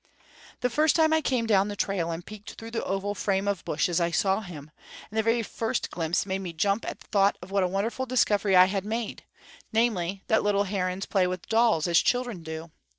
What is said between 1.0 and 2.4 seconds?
I came down the trail and